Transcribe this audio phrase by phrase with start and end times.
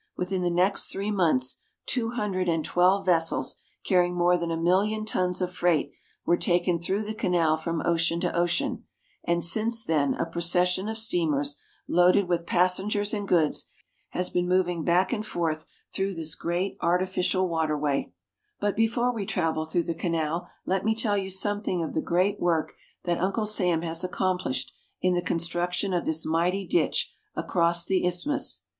[0.17, 5.05] Within the next three months two hundred and twelve vessels, carrying more than a million
[5.05, 5.91] tons of freight,
[6.25, 8.85] were taken through the canal from ocean to ocean;
[9.23, 13.69] and since then a procession of steamers, loaded with passengers and goods,
[14.09, 18.09] has been mov ing back and forth through this great artificial waterway.
[18.09, 21.29] ISTHMUS OF PANAMA 21 But before we travel through the canal let me tell you
[21.29, 22.73] something of the great work
[23.03, 28.63] that Uncle Sam has accomplished in the construction of this mighty ditch across the isthmus.